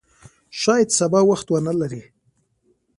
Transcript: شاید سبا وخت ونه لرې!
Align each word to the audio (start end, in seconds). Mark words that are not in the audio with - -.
شاید 0.61 0.89
سبا 0.99 1.19
وخت 1.29 1.47
ونه 1.51 1.73
لرې! 1.79 2.03